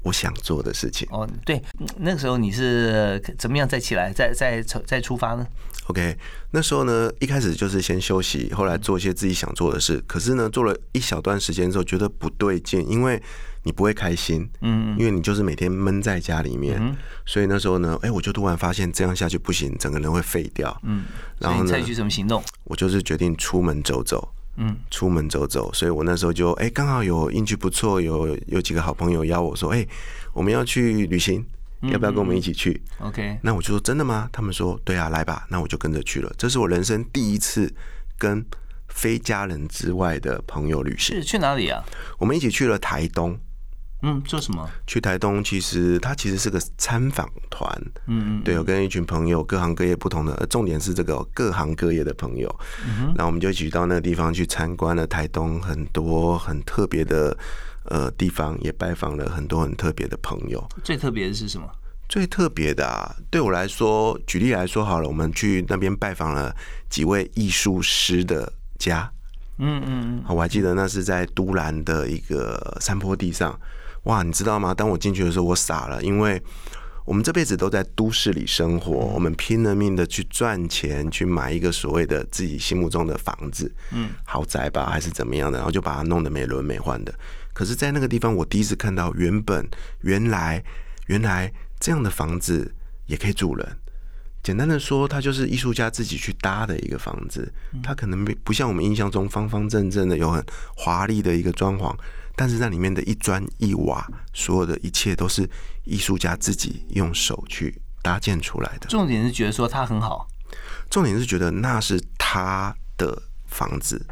[0.03, 1.07] 我想做的事情。
[1.11, 1.61] 哦，对，
[1.97, 5.45] 那个时候你是怎么样再起来，再再再出发呢
[5.87, 6.17] ？OK，
[6.51, 10.01] 那时候呢，一开始就是先休息，后来做一些自己想做的事。
[10.07, 13.21] 可是呢，做了一小段时间之后，觉得不对劲，因为
[13.63, 20.75] 你不会开心，嗯因为你就是每天闷在家里面，嗯所以那时候呢，哎、我就突然发现这样下去不行，整个人会废掉。
[20.83, 21.03] 嗯，
[21.39, 22.41] 然后呢采取什么行动？
[22.63, 24.33] 我就是决定出门走走。
[24.57, 29.87] 嗯，出门走走，所以我那时候就哎，刚、好有运气不错，有有几个好朋友邀我说，哎、
[30.33, 31.45] 我们要去旅行，
[31.81, 34.29] 要不要跟我们一起去？OK，那我就说真的吗？
[34.31, 36.31] 他们说对啊，来吧，那我就跟着去了。
[36.37, 37.73] 这是我人生第一次
[38.17, 38.45] 跟
[38.89, 41.15] 非家人之外的朋友旅行。
[41.15, 41.81] 是去哪里啊？
[42.19, 43.39] 我们一起去了台东，
[44.03, 44.67] 嗯，做什么？
[44.87, 47.69] 去台东，其实它其实是个参访团。
[48.07, 52.53] 嗯嗯，对，我跟一群朋友，各行各业不同的，重点是这个各行各业的朋友。
[52.85, 57.37] 嗯那我们就一起到那个地方去参观了台东很多很特别的
[57.85, 60.67] 呃地方，也拜访了很多很特别的朋友。
[60.83, 61.69] 最特别的是什么？
[62.09, 66.53] 最特别的啊，对我来说，举例来说好了，我们去那边拜访了
[66.89, 69.09] 几位艺术师的家。
[69.59, 73.57] 嗯嗯嗯，我还记得那是在都兰的一个山坡地上。
[74.03, 74.73] 哇，你知道吗？
[74.73, 76.41] 当我进去的时候，我傻了，因为
[77.05, 87.13] 我们这辈子都在都市里生活，我们拼了命的去赚钱，去买一个所谓的自己心目中的房子，嗯，豪宅吧，还是怎么样的，然后就把它弄得美轮美奂的。
[87.53, 89.67] 可是，在那个地方，我第一次看到，原本
[90.01, 90.63] 原来
[91.07, 92.73] 原来这样的房子
[93.07, 93.77] 也可以住人。
[94.41, 100.43] 简单的说，它就是艺术家自己去搭的一个房子，它可能不像我们印象中方方正正的，有很
[100.75, 101.95] 华丽的一个装潢。
[102.41, 105.47] 但是在里面的一砖一瓦，所有的一切都是
[105.83, 108.87] 艺术家自己用手去搭建出来的。
[108.87, 110.27] 重点是觉得说它很好，
[110.89, 114.03] 重点是觉得那是他的房子。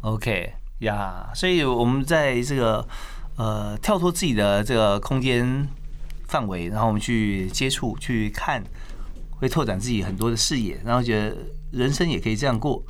[0.00, 2.88] OK 呀，所以我们在这个
[3.36, 5.68] 呃跳脱自己的这个空间
[6.26, 8.64] 范围，然后我们去接触、去看，
[9.32, 11.36] 会拓展自己很多的视野，然后觉得
[11.70, 12.82] 人生也可以这样过。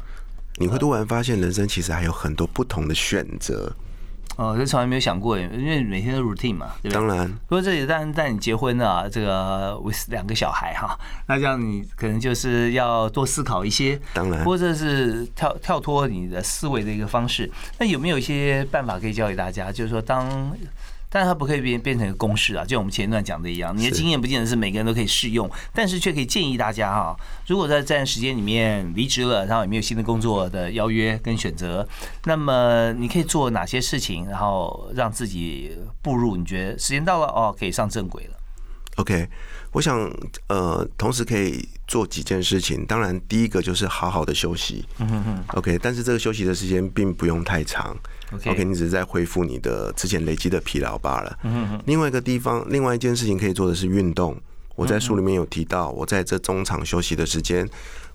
[0.61, 3.75] 你会突然发现，人生其实还有很多不同的选择。
[4.37, 6.95] 哦，这从来没有想过，因为每天都 routine 嘛，对不对？
[6.95, 7.29] 当然。
[7.49, 14.01] 不过这里，但但你结婚了，这个 with 两个小孩哈，那这样你可能就是要多思考一些。
[14.13, 14.39] 当然。
[14.41, 17.51] 不过这是跳跳脱你的思维的一个方式。
[17.79, 19.71] 那有没有一些办法可以教给大家？
[19.71, 20.29] 就是说，当
[21.15, 31.89] 但是它不可以变变成一个公式啊，就像我们前一段讲的一样，你的经验不见得是每个人都可以适用，但是却可以建议大家哈，如果在这段时间里面离职了，然后也没有新的工作的邀约跟选择，
[32.25, 38.37] 那么你可以做哪些事情，然后让自己步入你觉得时间到了哦，可以上正轨了。
[38.97, 39.29] OK，
[39.73, 39.99] 我想
[40.49, 42.85] 呃，同时可以做几件事情。
[42.87, 44.85] 当然，第一个就是好好的休息。
[44.99, 45.45] 嗯哼哼。
[45.59, 47.97] OK，但是这个休息的时间并不用太长。
[48.35, 51.39] OK，你只是在恢复你的之前累积的疲劳罢了。
[51.45, 51.81] 嗯。
[51.87, 54.37] 另外一个地方，另外一件事情可以做的是运动。
[54.77, 57.65] 我在书里面有提到，我在这中场休息的时间，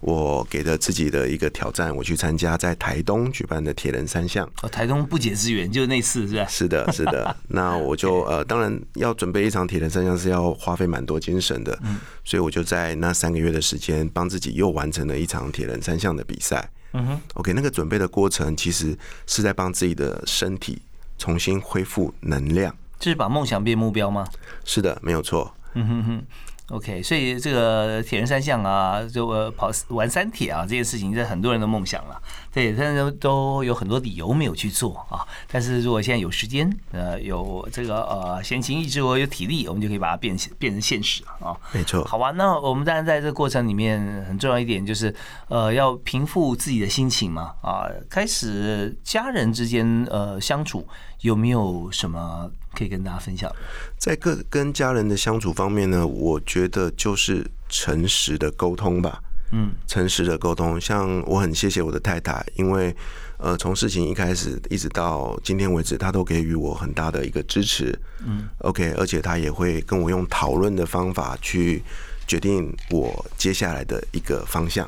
[0.01, 4.45] 我给了自己的一个挑战，我去参加在台东举办的铁人三项。
[4.61, 6.45] 哦，台东不解之缘就那次，是吧？
[6.49, 7.33] 是的，是的。
[7.47, 16.69] 那我就呃，当然要准备一场铁人三项是要花费蛮多精神的，嗯，所以我就在那三个月的时间，帮自己又完成了一场铁人三项的比赛。
[16.93, 18.97] 嗯哼，OK，那个准备的过程其实
[19.27, 20.81] 是在帮自己的身体
[21.17, 24.27] 重新恢复能量，就是把梦想变目标吗？
[24.65, 25.53] 是的，没有错。
[25.73, 26.23] 嗯哼哼。
[26.69, 32.21] OK，所以这个铁人三项啊，就跑玩三铁啊，这件事情是很多人的梦想了。
[32.51, 35.25] 对，但是都有很多理由没有去做啊。
[35.51, 41.55] 但是如果现在有时间，呃，有这个呃闲情逸致我有体力，我们就可以把它变变成现实啊。
[41.71, 42.03] 没错。
[42.05, 45.13] 好吧，那我们当然在这个过程里面很重要一点就是，
[45.47, 47.53] 呃，要平复自己的心情嘛。
[47.61, 50.87] 啊，开始家人之间呃相处
[51.21, 52.51] 有没有什么？
[52.75, 53.51] 可以跟大家分享，
[53.97, 59.21] 在跟跟家人的相处方面呢，我觉得就是诚实的沟通吧。
[59.51, 62.95] 嗯，诚实的沟通，像我很谢谢我的太太，因为
[63.37, 67.97] 呃，从事情一开始一直到今天为止，她都给予我很大的一个支持。
[68.23, 71.81] 嗯，OK，而且她也会跟我用讨论的方法去
[72.27, 74.87] 决定我接下来的一个方向。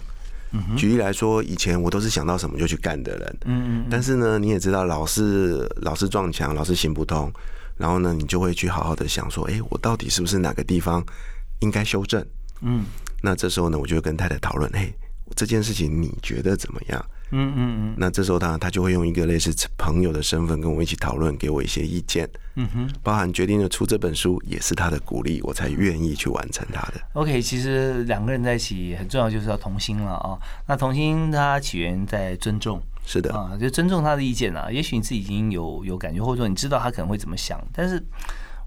[0.75, 3.37] 举例来说，以前我都是想到什么就去干的人。
[3.45, 7.31] 嗯嗯，但是呢，你也知道，老是老是撞墙，老是行不通。
[7.77, 11.03] 然后呢，你就会去好好的想说，哎，我到底是不是哪个地方
[11.61, 12.23] 应该修正？
[12.61, 12.85] 嗯，
[13.21, 14.93] 那这时候呢，我就会跟太太讨论，哎，
[15.35, 17.03] 这件事情你觉得怎么样？
[17.31, 17.95] 嗯嗯嗯。
[17.97, 22.29] 那这时候他他就会用一个类似朋友的身份跟我一起讨论，给我一些意见。
[22.55, 27.01] 嗯哼，包含决定了出这本书，也是他的鼓励，我才愿意去完成他的。
[27.13, 30.37] OK，其实两个人在一起很重要，就是要同心了啊。
[30.67, 32.81] 那同心它起源在尊重。
[33.05, 34.69] 是的啊，就尊重他的意见啊。
[34.71, 38.03] 也许你自己已经有有感觉，或者说你知道他可能会怎么想，但是。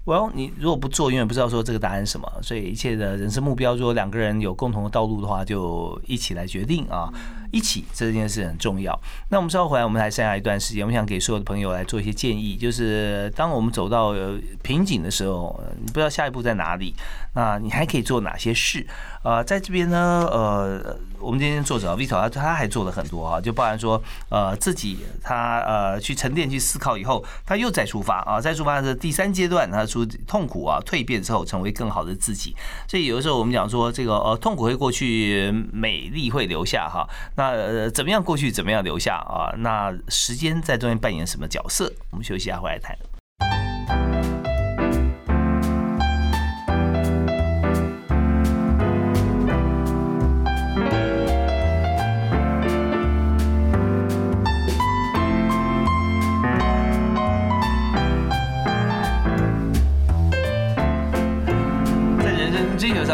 [0.05, 2.31] 我要你如果不做，永远不知道说这个答案是什么。
[2.43, 7.11] 所以一切的人生目标，如果两个人有共同的道路的话，就一起来决定啊，
[7.55, 8.93] 一起这件事很重要。
[9.29, 14.13] 那我们稍后回来，我们还剩下一段时间，我想给所有的朋友来做一些建议，就是当我们走到
[14.61, 16.93] 瓶颈的时候，你不知道下一步在哪里，
[17.33, 18.85] 那你还可以做哪些事？
[19.23, 32.53] 呃，在这边呢，呃，我们今天作者 Vito 他他还做了很多啊，就包含说，呃，自己他呃去沉淀去思考以后，他又再出发啊，再出发的第三阶段，他出痛苦啊，蜕变之后成为更好的自己。
[32.87, 37.07] 所以有的时候我们讲说，这个呃痛苦会过去，美丽会留下哈。
[37.35, 39.53] 那那呃怎么样过去，怎么样留下啊？
[39.57, 41.91] 那时间在中间扮演什么角色？
[42.11, 42.97] 我们休息一下，回来谈。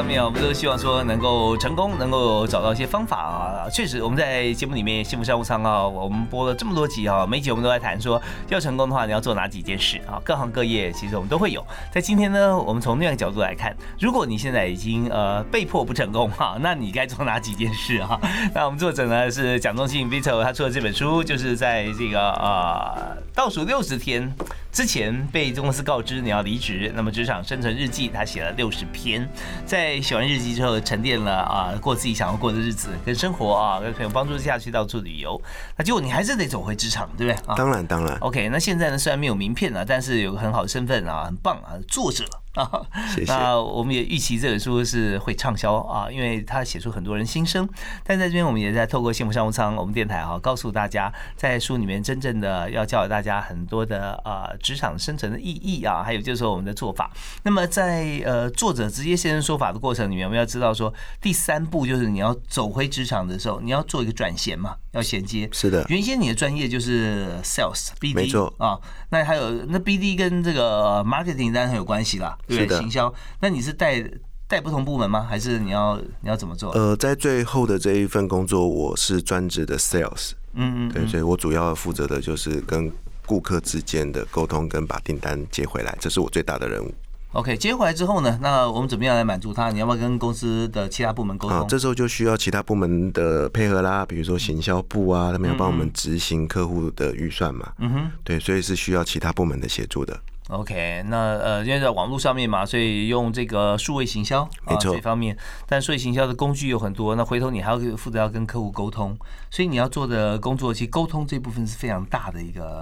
[0.01, 3.69] 上面，我们都希望说能够成功，能够找到一些方法啊。
[3.69, 10.19] 确实，我们在节目里面《幸福商务舱》啊，我们播了这么多集啊，每集我们都在谈说，要成功的话，你要做哪几件事啊？
[10.25, 11.63] 各行各业其实我们都会有。
[11.93, 18.19] 在今天呢，我们从另一个角度来看，如果你现在已经呃被迫不成功哈，那你该做哪几件事啊？
[18.55, 24.33] 那我们作者呢是蒋中信 Vito，他出的这本书就是在这个呃倒数六十天
[24.71, 29.29] 之前被公司告知你要离职，那么职场生存日记他写了六十篇。
[29.63, 35.41] 在写完日记之后，沉淀了啊，过自己想要过的日子跟生活啊，跟朋友帮助下去到处旅游。
[35.75, 37.56] 那结果你还是得走回职场，对不对啊？
[37.56, 38.15] 当然，当然。
[38.19, 42.23] OK，那现在呢，虽然没有名片了，但是有个很好的身份啊，很棒啊，作者。
[42.53, 42.69] 啊，
[43.15, 43.31] 谢谢。
[43.31, 47.67] 那我们也预期这本书是会畅销啊，因为他写出很多人心声。
[48.03, 57.09] 但在这边，我们也在透过幸福商务舱，我们电台哈，告诉大家，在书里面真正的要教大家很多的呃职场生存的意义啊，还有就是说我们的做法。
[57.43, 65.47] 那么在呃作者直接现身说法的过程里面，我们要知道说，第三步就是你要走回职场的时候，你要做一个转衔嘛，要衔接。
[65.53, 65.85] 是的。
[65.87, 68.77] 原先你的专业就是 sales BD，没错啊。
[69.09, 72.37] 那还有那 BD 跟这个 marketing 当然很有关系啦。
[72.47, 73.13] 对，行销。
[73.39, 74.04] 那你是带
[74.47, 75.25] 带不同部门吗？
[75.30, 76.71] 还是你要你要怎么做？
[76.71, 80.32] 呃，在最后的这一份工作，我是专职的 sales。
[80.54, 82.91] 嗯嗯，对，所以我主要负责的就是跟
[83.25, 86.93] 顾客之间的沟通，跟把订单接回来，这是我最大的任务。
[87.32, 89.71] OK，接回来之后呢，那我们怎么样来满足他？
[89.71, 91.65] 你要不要跟公司的其他部门沟通？
[91.69, 97.71] 这时候就需要其他部门的配合啦，比如说行销部啊，他们要帮我们执行客户的预算嘛。
[97.77, 100.19] 嗯哼，对，所以是需要其他部门的协助的。
[100.51, 105.35] OK，那呃，因为在网络上面嘛，所以用这个数位行销啊这方面，
[105.65, 109.17] 但数位行销的工具有很多，那回头你还要负责要跟客户沟通，
[109.49, 112.81] 所以你要做的工作，其实沟通这部分是非常大的一个。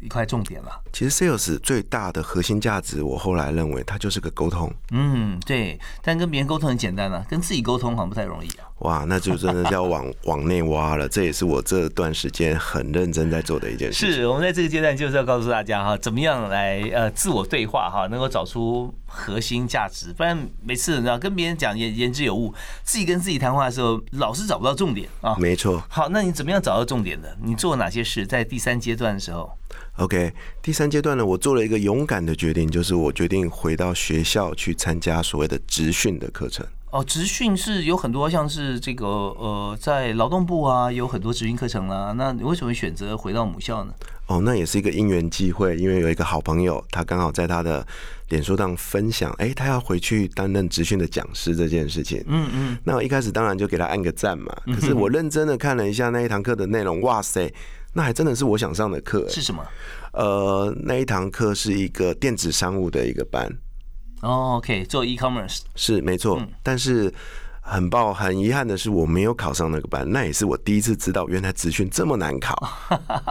[0.00, 0.80] 一块重点了。
[0.92, 4.72] 其实 sales 最大的核心价值，我后来认为它就是个沟通。
[4.90, 5.78] 嗯，对。
[6.02, 8.66] 但跟别人沟通很简单啊，跟自己沟通好像不太容易啊。
[8.80, 11.06] 哇，那就真的要往往内挖了。
[11.06, 14.10] 这也是我这段时间很认真在做的一件事。
[14.10, 20.12] 是我们在这个阶段就是要告诉大家哈，怎么样来呃自我对话哈，能够找出核心价值。
[20.12, 25.34] 不然每次你知道跟别人讲言言之有物，自己跟自己谈话的时候老是找不到重点啊。
[25.36, 25.82] 没错。
[25.88, 27.36] 好，那你怎么样找到重点的？
[27.42, 28.24] 你做哪些事？
[28.24, 29.50] 在第三阶段的时候。
[29.96, 36.64] OK，第三阶段呢，我做了一个勇敢的决定，就是我决定回到学校去参加所谓的职训的课程。
[36.90, 42.12] 哦，职训是有很多，像是这个呃，在劳动部啊，有很多职训课程啦。
[42.16, 43.94] 那你为什么选择回到母校呢？
[44.26, 47.86] 哦，那也是一个因缘机会，因为有一个好朋友，他刚好在他的
[48.30, 52.24] 脸书上分享，哎，他要回去担任职训的讲师这件事情。
[52.26, 52.78] 嗯嗯。
[52.82, 54.52] 那我一开始当然就给他按个赞嘛。
[54.66, 57.52] 可是我认真的看了一下那一堂课的内容，哇塞！
[57.92, 59.64] 那还真的是我想上的课，是什么？
[60.12, 63.48] 呃，那一堂课是一个电子商务的一个班。
[64.20, 67.12] 哦，OK，做 e-commerce 是没错，但是
[67.60, 70.10] 很抱很遗憾的是，我没有考上那个班。
[70.10, 72.54] 那也是我第一次知道，原来职训这么难考。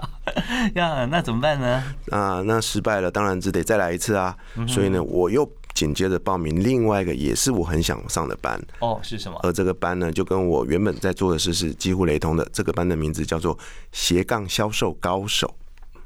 [0.76, 1.84] 呀，那怎么办呢？
[2.12, 4.36] 啊，那失败了，当然只得再来一次啊。
[4.68, 5.50] 所以呢，我又。
[5.76, 9.40] 紧接着报名另外一个也是我很想上的班哦，是什么？
[9.44, 12.46] 而这个班呢，就跟我原本在做的事是几乎雷同的。
[12.52, 13.58] 这个班的名字叫做
[13.94, 15.56] 斜杠销售高手。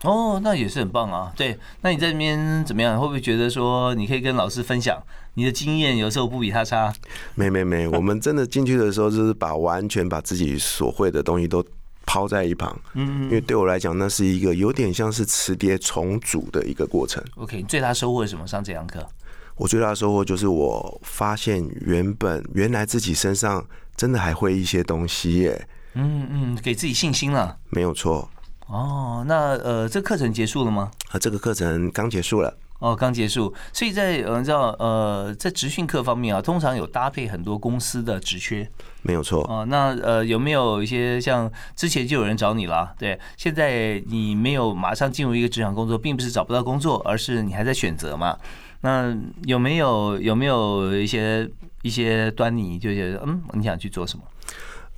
[0.03, 1.31] 哦，那也是很棒啊。
[1.35, 2.99] 对，那你在这边怎么样？
[2.99, 5.01] 会不会觉得说你可以跟老师分享
[5.33, 5.97] 你的经验？
[5.97, 6.93] 有时候不比他差？
[7.35, 11.65] 没没没，我们真的进去的时候就是把完全把自己所会的东西都
[12.05, 12.77] 抛在一旁。
[12.93, 17.23] 嗯，因为对我来讲，那是一个有点像是磁碟重组的一个过程。
[17.37, 18.45] OK，你最大收获是什么？
[18.45, 19.07] 上这堂课？
[19.55, 25.67] 我最大的收获就是，我发现原本原来自己身上真的还会一些东西耶。
[25.93, 27.55] 嗯嗯，给自己信心了。
[27.69, 28.27] 没有错。
[28.73, 30.89] 哦，那呃，这课程结束了吗？
[31.11, 32.57] 啊，这个课程刚结束了。
[32.79, 33.53] 哦，刚结束。
[33.71, 38.67] 所以在呃，知道呃，在职训课方面啊，通常有搭配很多公司的职缺。
[39.03, 39.43] 没有错。
[39.47, 42.91] 哦，那呃，有没有一些像之前就有人找你了？
[42.97, 48.35] 对，现在你没有马上进入一个职场工作，并不是找不到工作，而是你还在选择嘛。
[48.81, 51.47] 那有没有有没有一些
[51.83, 54.23] 一些端倪，就觉得嗯，你想去做什么？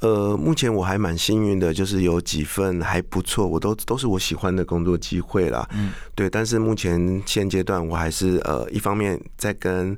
[0.02, 5.68] 呃，目前我还蛮幸运的，就是有几份还不错，我都都是我喜欢的工作机会啦。
[5.74, 6.30] 嗯，对。
[6.30, 9.98] 但是目前现阶段，我还是呃，一方面在跟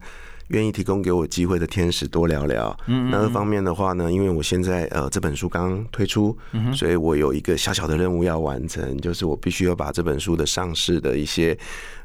[0.49, 2.77] 愿意提供给我机会的天使多聊聊。
[2.85, 6.37] 嗯，那二方面的话呢，因为我现在呃这本书刚推出，
[6.73, 11.57] 所以我有一个小小的任务要完成，就是我必须要把这本书的上市的一些。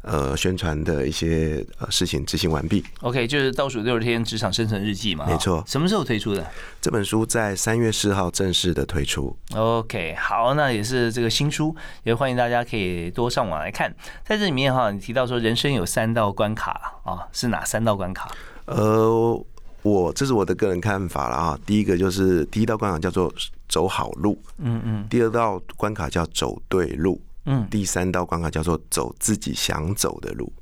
[0.03, 2.84] 呃，宣传的一些呃事情执行完毕。
[3.03, 5.26] OK，就是倒数六十天职场生存日记嘛。
[5.26, 5.62] 没错。
[5.66, 6.44] 什么时候推出的？
[6.80, 9.36] 这本书在三月四号正式的推出。
[9.55, 13.94] OK，好，那也是这个新书，也欢迎大家可以多上网来看。
[14.24, 18.30] 在这里面哈，你提到说人生有三道关卡啊，是哪三道关卡？
[18.64, 19.44] 呃，
[19.82, 21.59] 我这是我的个人看法了啊。
[21.64, 23.32] 第一个就是第一道关卡叫做
[23.68, 30.53] 走好路，嗯嗯第二道关卡叫走对路，嗯第三道关卡叫做走自己想走的路。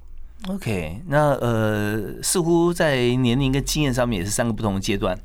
[0.49, 5.19] ，OK，那呃，似乎在年龄跟经验上面也是三个不同的阶段。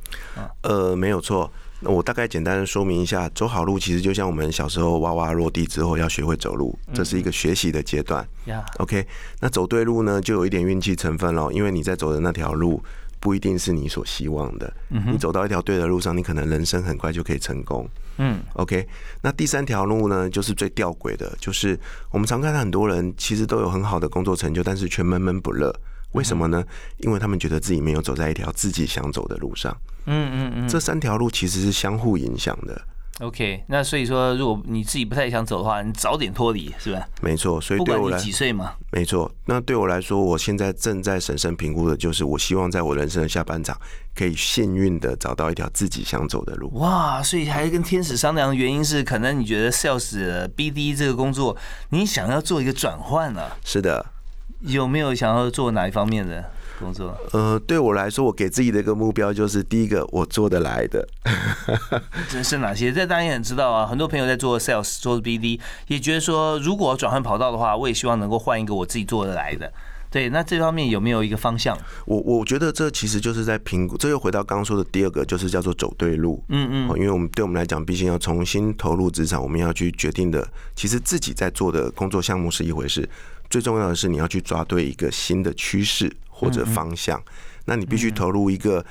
[0.64, 1.52] 呃，没有错。
[1.82, 8.28] 那我大概简单的说明一下，走好路其实就像我们小时候娃娃落地之后要学会走路，这是一个学习的阶段。
[8.46, 9.06] 呀，OK，
[9.42, 12.82] 那走对路呢，就有一点运气成分咯，因为你在走的那条路
[13.26, 14.72] 不一定是你所希望的。
[14.88, 17.90] 你走到一条对的路上，你可能人生很快就可以成功。
[18.18, 18.88] 嗯 OK，
[19.24, 21.80] 那第三条路呢，就是最吊诡的，就是
[22.12, 25.76] 我们常看到很多人其实都有很好的工作成就，但是却闷闷不乐。
[26.12, 26.64] 为什么呢？
[26.98, 29.76] 因为他们觉得自己没有走在一条自己想走的路上。
[30.06, 32.80] 嗯嗯嗯这三条路其实是相互影响的，
[33.20, 37.08] ，OK，那所以说，如果你自己不太想走的话，你早点脱离，是吧？
[37.22, 37.60] 没错。
[37.62, 38.74] 所以不对我来，几岁嘛。
[38.92, 39.32] 没错。
[39.46, 43.80] 那对我来说，我现在正在审慎评估的就是，我希望在我人生的下半场，
[44.16, 46.70] 可以幸运的找到一条自己想走的路。
[46.76, 51.56] 哇，所以还跟天使商量的原因是，可能你觉得 sales BD 这个工作，
[51.90, 54.06] 你想要做一个转换呢、是的，
[54.62, 57.18] 有没有想要做哪一方面的工作？
[57.32, 61.08] 呃，对我来说，我给自己的一个目标就是，第一个我做得来的，
[62.30, 62.92] 这是哪些？
[62.92, 69.72] 这大家也很知道啊，很多朋友在做 sales 做 BD，也觉得说，如果转换跑道的话，我也希望能够换一个我自己做得来的。
[70.16, 71.78] 对，那这方面有没有一个方向？
[72.06, 76.42] 我我觉得这其实就是在评估，这又回到刚刚说的第二个，就是叫做走对路。
[76.48, 83.10] 嗯嗯哦，因为我们对我们来讲，毕竟要重新投入职场，我们要去决定的，其实自己在做的工作项目是一回事，
[83.50, 87.22] 最重要的是你要去抓对一个新的趋势或者方向。
[87.66, 88.86] 那你必须投入一个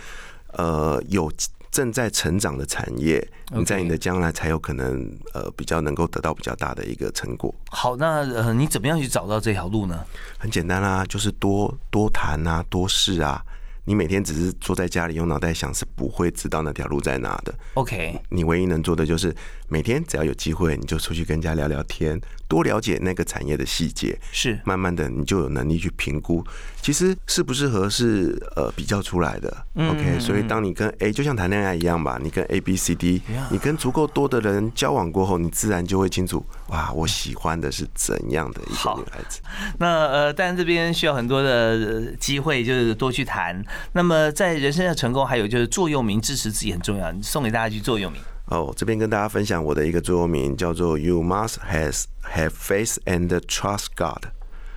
[0.53, 1.33] 呃有
[1.75, 3.21] 正在成长的产业，
[3.53, 7.53] 你在你的将来才有可能呃比较能够得到比较大的一个成果。
[7.69, 9.99] 好，那呃，你怎么样去找到这条路呢？
[10.39, 13.45] 很简单啦、就是多多谈啊，多试啊。
[13.87, 17.53] 你每天只是坐在家里用脑袋想，是不会知道那条路在哪的。
[17.75, 19.35] OK，你唯一能做的就是
[19.75, 22.17] 每天只要有机会，你就出去跟人家聊聊天，
[22.47, 24.17] 多了解那个产业的细节。
[24.31, 26.47] 是慢慢的，你就有能力去评估，
[26.81, 29.67] 其实适不适合是呃比较出来的。
[29.75, 33.21] OK，所以当你跟 A 就像谈恋爱一样吧，你跟 A、B、C、D，
[33.51, 39.41] 你跟足够多的人交往过后，你自然就会清楚，哇，我喜欢的是怎样的一个女孩子。
[39.81, 43.61] 那呃，当然这边需要很多的呃机会，就是多去谈。
[43.91, 47.11] 那么在人生的成功，还有就是座右铭支持自己很重要。
[47.11, 48.23] 你送给大家一句座右铭。
[48.47, 54.27] 哦，这边跟大家分享我的一个座右铭，叫做 “You must has have faith and trust God”。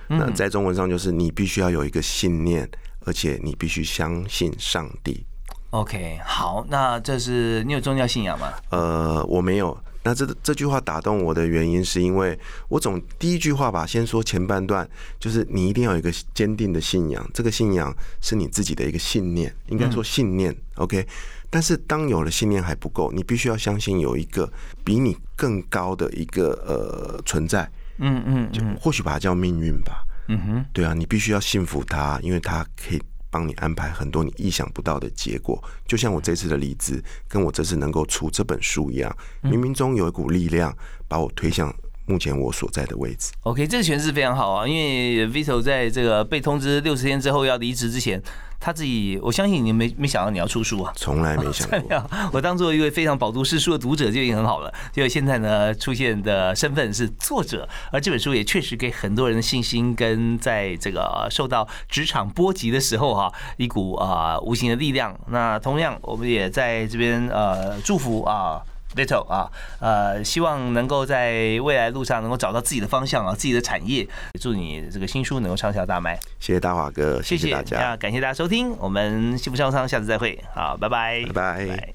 [0.08, 2.68] 那在中文上就是你必须要有一个信念，
[3.04, 5.26] 而且你必须相信上帝。
[5.70, 8.54] OK，好，那这是你有宗教信仰吗？
[8.70, 9.78] 呃，我没有。
[10.02, 12.38] 那这这句话打动我的原因，是因为
[12.68, 14.88] 我总第一句话吧，先说前半段，
[15.20, 20.56] 就是你一定要有一个坚定的信仰，这个信仰是你自己的一个信念，应该说信念。
[20.76, 21.06] OK，
[21.50, 24.50] 但是当有了信念还不够，你必须要相信有一个
[24.84, 30.04] 比你更高的一个呃存在，嗯嗯就或许把它叫命运吧。
[30.28, 35.62] 嗯哼，对啊，你必须要信服它，因为它可以帮你安排很多你意想不到的结果。
[35.86, 40.76] 就像我这次的离职，跟我这次能够出这本书一样，冥冥中有一股力量
[41.08, 41.74] 把我推向
[42.08, 43.32] 目前我所在的位置。
[43.42, 48.20] OK，这个诠释非常好啊，因为 Vito 在这个被通知六十天之后要离职之前，
[48.58, 50.92] 他自己我相信你没没想到你要出书啊。
[50.96, 54.72] 从来没想过， 我当做一位非常饱读诗书的读者就已经很好了。
[54.92, 65.14] 结果现在呢，出现的身份是作者，而这本书也确实给很多人的信心，跟在这个受到职场波及的时候哈、一股啊、无形的力量。
[65.28, 68.62] 那同样，我们也在这边呃祝福啊。
[68.98, 69.48] Little 啊，
[69.80, 73.98] 呃，希望能够在未来路上能够找到自己的方向啊，自己的产业。
[73.98, 76.18] 也祝你这个新书能够畅销大卖。
[76.40, 81.94] 谢谢大华哥，谢谢大家，那感谢大家收听，我们幸福商商，下次再会，好，拜拜，拜拜。